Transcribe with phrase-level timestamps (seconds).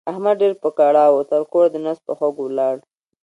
[0.11, 2.75] احمد ډېر په کړاو وو؛ تر کوره د نس په خوږو ولاړ.